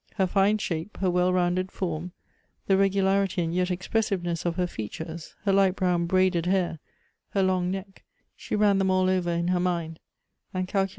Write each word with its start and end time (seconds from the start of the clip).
Her 0.15 0.25
fine 0.25 0.57
shape, 0.57 0.97
her 0.97 1.11
well 1.11 1.31
rounded 1.31 1.71
form, 1.71 2.11
the 2.65 2.75
regularity 2.75 3.43
and 3.43 3.53
yet 3.53 3.69
expressiveness 3.69 4.45
of 4.45 4.55
her 4.55 4.65
features, 4.65 5.35
her 5.43 5.53
light 5.53 5.75
brown 5.75 6.07
braided 6.07 6.47
hair, 6.47 6.79
her 7.35 7.41
Ions 7.41 7.71
neck 7.71 8.03
^ 8.03 8.03
she 8.35 8.55
ran 8.55 8.79
them 8.79 8.89
all 8.89 9.07
over 9.11 9.29
in 9.29 9.49
her 9.49 9.59
mind, 9.59 9.99
and 10.55 10.67
cnlcul. 10.67 10.89